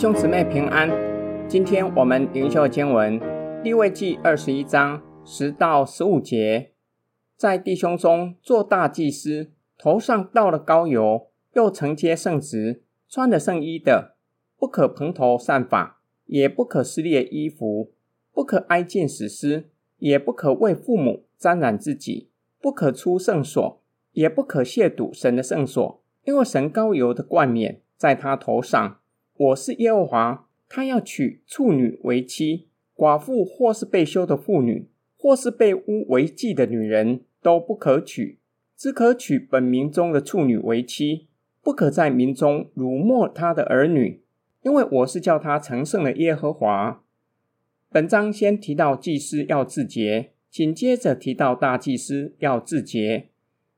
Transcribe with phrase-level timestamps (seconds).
[0.00, 0.88] 兄姊妹平安，
[1.46, 3.20] 今天我们灵修经文
[3.62, 6.70] 利未记二十一章十到十五节，
[7.36, 14.14] 在弟兄中做大祭司，头上倒了膏油，又承接圣职，穿了圣衣的，
[14.58, 17.92] 不可蓬头散发，也不可撕裂衣服，
[18.32, 28.96] 不可挨近死尸，也不可为父母沾染自己，不可出圣所，也不可亵渎神的圣所，因为神膏油的冠冕在他头上。
[29.40, 38.38] 我是耶和华，他要娶处女为妻，寡妇或是被休的妇女，或是被诬为妓的女人，都不可娶，
[38.76, 41.28] 只可娶本民中的处女为妻，
[41.62, 44.20] 不可在民中辱没他的儿女，
[44.62, 47.02] 因为我是叫他成圣的耶和华。
[47.90, 53.28] 本章先提到祭司要自洁，紧接着提到大祭司要自洁，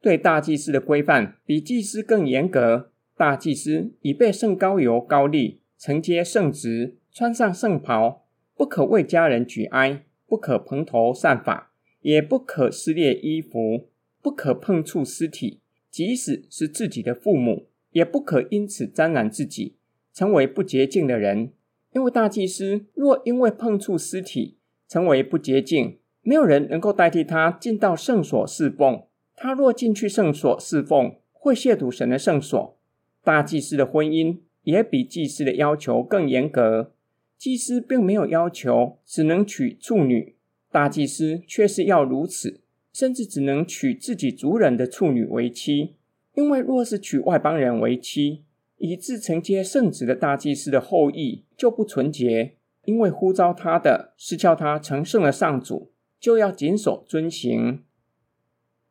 [0.00, 2.88] 对大祭司的规范比祭司更严格。
[3.16, 8.24] 大祭司已被圣高油膏立，承接圣职，穿上圣袍，
[8.56, 13.88] 不可为家人举哀，不可蓬头散发，也不可撕裂衣服，
[14.20, 19.76] 不可碰触尸体，即使是自己的父母，也不可因此沾染自己，
[20.12, 21.52] 成为不洁净的人。
[21.92, 24.56] 因为大祭司若因为碰触尸体
[24.88, 29.02] 成为不洁净，没有人能够代替他进到圣所侍奉。
[29.36, 32.78] 他若进去圣所侍奉，会亵渎神的圣所。
[33.24, 36.92] 大祭司的婚姻也比祭司的要求更严格。
[37.38, 40.36] 祭司并没有要求只能娶处女，
[40.70, 42.60] 大祭司却是要如此，
[42.92, 45.96] 甚至只能娶自己族人的处女为妻。
[46.34, 48.44] 因为若是娶外邦人为妻，
[48.78, 52.56] 以致承接圣职的大祭司的后裔就不纯洁。
[52.84, 57.84] 因为呼召他的是叫他成圣的上主，就要谨守遵行。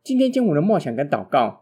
[0.02, 1.61] 今天经文的默想跟祷告。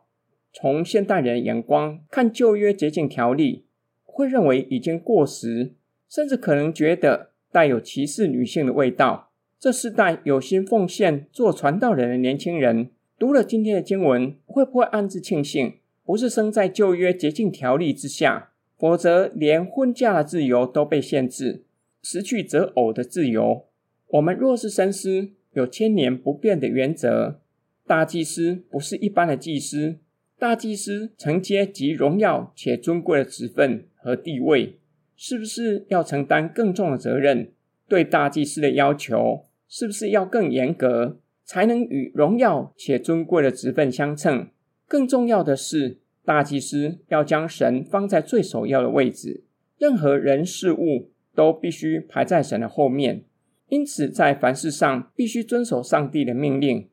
[0.51, 3.65] 从现代人眼光看旧约洁净条例，
[4.03, 5.73] 会认为已经过时，
[6.09, 9.31] 甚至可能觉得带有歧视女性的味道。
[9.59, 15.75] 这世代有心奉献做传道人的年轻人，读了今天的经文，会不会暗自庆幸，
[16.05, 21.63] 不是生在旧约洁净条例之下，否则连婚嫁的自由都被限制，
[22.01, 23.65] 失去择偶的自由。
[24.07, 27.41] 我们若是深思，有千年不变的原则，
[27.85, 29.97] 大祭司不是一般的祭司。
[30.39, 34.79] 大祭司承接极荣耀且尊贵的职分和地位，
[35.17, 37.51] 是不是要承担更重的责任？
[37.89, 44.47] 对大祭司的要求，是不是要更严格，才能与荣耀且尊贵的职分相称？
[44.87, 49.43] 更重要的是，大祭司要将神放在最首要的位置，
[49.77, 53.25] 任何人事物都必须排在神的后面。
[53.67, 56.87] 因此，在凡事上必须遵守上帝的命令，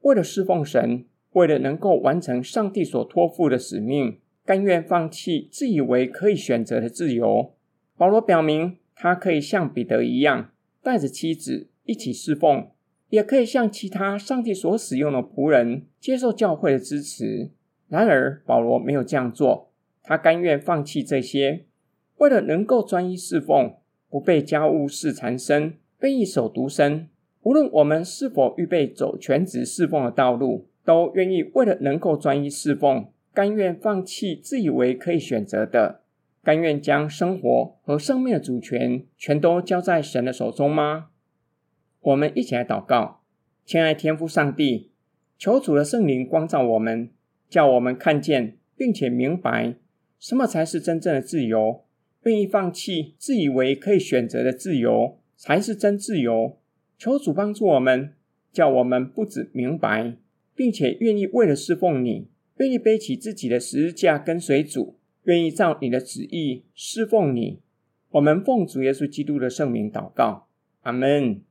[0.00, 1.04] 为了侍奉神。
[1.36, 7.52] 为了能够完成上帝所托付的使命，甘愿放弃自以为可以选择的自由。
[7.94, 10.50] 保罗表明，他可以像彼得一样，
[10.82, 12.68] 带着妻子一起侍奉，
[13.10, 17.50] 也可以像其他上帝所使用的仆人，接受教会的支持。
[17.88, 19.70] 然而，保罗没有这样做，
[20.02, 21.66] 他甘愿放弃这些，
[22.16, 23.74] 为了能够专一侍奉，
[24.08, 27.10] 不被家务事缠身，愿意守独身。
[27.42, 30.68] 无论我们是否预备走全职侍奉的道路。
[30.86, 36.02] 都愿意为了能够专一侍奉，甘愿放弃自以为可以选择的，
[36.44, 41.08] 甘愿将生活和生命的主权全都交在神的手中吗？
[42.00, 43.22] 我们一起来祷告，
[43.64, 44.92] 亲爱天父上帝，
[45.36, 47.10] 求主的圣灵光照我们，
[47.50, 49.74] 叫我们看见并且明白
[50.20, 51.82] 什么才是真正的自由，
[52.22, 56.56] 愿意放弃自以为可以选择的自由才是真自由。
[56.96, 58.14] 求主帮助我们，
[58.52, 60.14] 叫我们不只明白。
[60.56, 67.60] 并且愿意为了侍奉你，愿意背起自己的十字架跟随主，愿意照你的旨意侍奉你。
[68.10, 70.48] 我们奉主耶稣基督的圣名祷告，
[70.80, 71.42] 阿门。